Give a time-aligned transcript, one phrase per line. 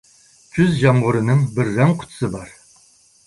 [0.53, 2.57] كۈز يامغۇرىنىڭ بىر رەڭ قۇتىسى بار.